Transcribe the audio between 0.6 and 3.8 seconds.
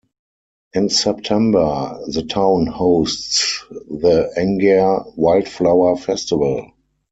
In September the town hosts